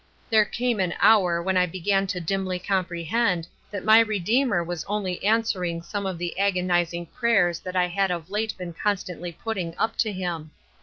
''There 0.31 0.51
came 0.51 0.79
an 0.79 0.95
hour 0.99 1.43
when 1.43 1.57
I 1.57 1.67
began 1.67 2.07
to 2.07 2.19
dimly 2.19 2.57
comprehend 2.57 3.47
that 3.69 3.85
my 3.85 3.99
Redeemer 3.99 4.63
was 4.63 4.83
only 4.85 5.23
answering 5.23 5.83
some 5.83 6.07
of 6.07 6.17
the 6.17 6.39
agonizing 6.39 7.05
prayers 7.05 7.59
that 7.59 7.75
I 7.75 7.85
had 7.85 8.09
of 8.09 8.31
late 8.31 8.57
been 8.57 8.73
con 8.73 8.95
stantly 8.95 9.37
putting 9.37 9.77
up 9.77 9.95
to 9.97 10.11
him. 10.11 10.49